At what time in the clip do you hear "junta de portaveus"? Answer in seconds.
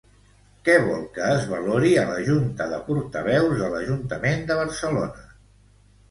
2.29-3.53